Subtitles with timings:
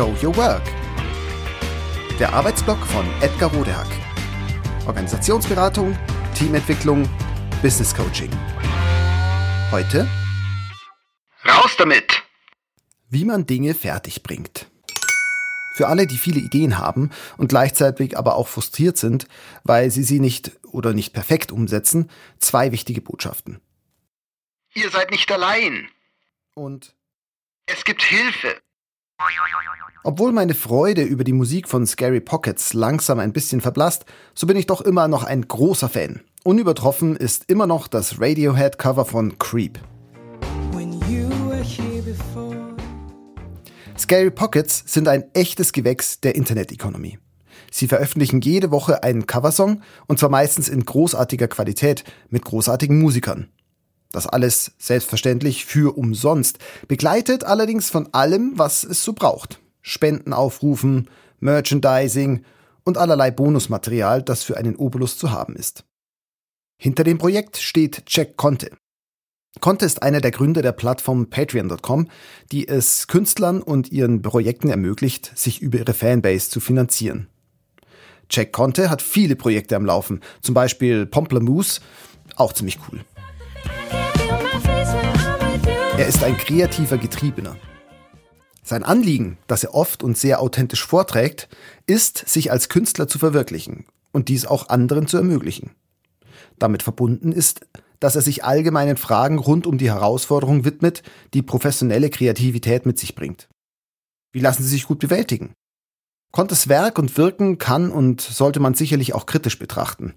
[0.00, 0.62] Show Your Work.
[2.18, 3.86] Der Arbeitsblock von Edgar Rodehack.
[4.86, 5.94] Organisationsberatung,
[6.34, 7.06] Teamentwicklung,
[7.60, 8.30] Business Coaching.
[9.70, 10.08] Heute
[11.46, 12.22] Raus damit!
[13.10, 14.70] Wie man Dinge fertig bringt.
[15.74, 19.26] Für alle, die viele Ideen haben und gleichzeitig aber auch frustriert sind,
[19.64, 23.60] weil sie sie nicht oder nicht perfekt umsetzen, zwei wichtige Botschaften.
[24.72, 25.90] Ihr seid nicht allein.
[26.54, 26.94] Und
[27.66, 28.62] Es gibt Hilfe.
[30.02, 34.56] Obwohl meine Freude über die Musik von Scary Pockets langsam ein bisschen verblasst, so bin
[34.56, 36.20] ich doch immer noch ein großer Fan.
[36.42, 39.78] Unübertroffen ist immer noch das Radiohead-Cover von Creep.
[43.98, 47.18] Scary Pockets sind ein echtes Gewächs der Internetökonomie.
[47.70, 53.50] Sie veröffentlichen jede Woche einen Coversong und zwar meistens in großartiger Qualität mit großartigen Musikern.
[54.12, 59.60] Das alles selbstverständlich für umsonst, begleitet allerdings von allem, was es so braucht.
[59.82, 61.08] Spendenaufrufen,
[61.38, 62.44] Merchandising
[62.84, 65.84] und allerlei Bonusmaterial, das für einen Obolus zu haben ist.
[66.76, 68.70] Hinter dem Projekt steht Jack Conte.
[69.60, 72.08] Conte ist einer der Gründer der Plattform Patreon.com,
[72.52, 77.28] die es Künstlern und ihren Projekten ermöglicht, sich über ihre Fanbase zu finanzieren.
[78.30, 81.80] Jack Conte hat viele Projekte am Laufen, zum Beispiel Pomplamoose,
[82.36, 83.04] auch ziemlich cool.
[86.00, 87.58] Er ist ein kreativer Getriebener.
[88.62, 91.46] Sein Anliegen, das er oft und sehr authentisch vorträgt,
[91.86, 95.72] ist, sich als Künstler zu verwirklichen und dies auch anderen zu ermöglichen.
[96.58, 97.66] Damit verbunden ist,
[97.98, 101.02] dass er sich allgemeinen Fragen rund um die Herausforderung widmet,
[101.34, 103.50] die professionelle Kreativität mit sich bringt.
[104.32, 105.52] Wie lassen sie sich gut bewältigen?
[106.32, 110.14] Contes Werk und Wirken kann und sollte man sicherlich auch kritisch betrachten.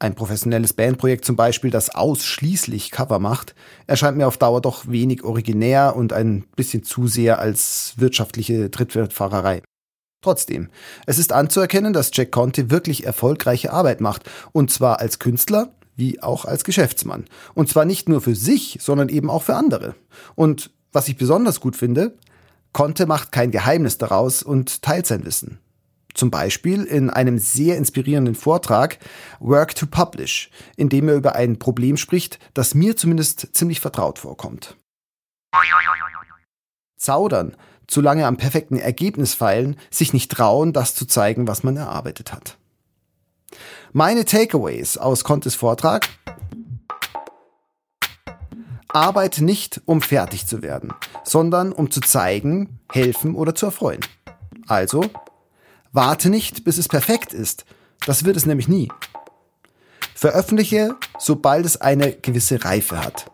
[0.00, 3.56] Ein professionelles Bandprojekt zum Beispiel, das ausschließlich Cover macht,
[3.88, 9.60] erscheint mir auf Dauer doch wenig originär und ein bisschen zu sehr als wirtschaftliche Trittwertfahrerei.
[10.22, 10.68] Trotzdem,
[11.06, 16.22] es ist anzuerkennen, dass Jack Conte wirklich erfolgreiche Arbeit macht, und zwar als Künstler wie
[16.22, 17.24] auch als Geschäftsmann.
[17.54, 19.96] Und zwar nicht nur für sich, sondern eben auch für andere.
[20.36, 22.16] Und was ich besonders gut finde,
[22.72, 25.58] Conte macht kein Geheimnis daraus und teilt sein Wissen.
[26.18, 28.98] Zum Beispiel in einem sehr inspirierenden Vortrag
[29.38, 34.18] Work to Publish, in dem er über ein Problem spricht, das mir zumindest ziemlich vertraut
[34.18, 34.76] vorkommt.
[36.96, 41.76] Zaudern, zu lange am perfekten Ergebnis feilen, sich nicht trauen, das zu zeigen, was man
[41.76, 42.58] erarbeitet hat.
[43.92, 46.08] Meine Takeaways aus Contes Vortrag.
[48.88, 50.92] Arbeite nicht, um fertig zu werden,
[51.22, 54.00] sondern um zu zeigen, helfen oder zu erfreuen.
[54.66, 55.04] Also,
[55.92, 57.64] warte nicht, bis es perfekt ist.
[58.06, 58.88] Das wird es nämlich nie.
[60.14, 63.30] Veröffentliche, sobald es eine gewisse Reife hat.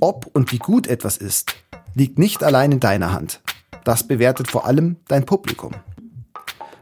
[0.00, 1.54] Ob und wie gut etwas ist,
[1.94, 3.40] liegt nicht allein in deiner Hand.
[3.84, 5.72] Das bewertet vor allem dein Publikum.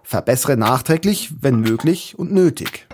[0.02, 2.86] Verbessere nachträglich, wenn möglich und nötig.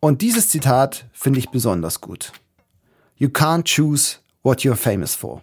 [0.00, 2.32] Und dieses Zitat finde ich besonders gut.
[3.16, 5.42] You can't choose what you're famous for.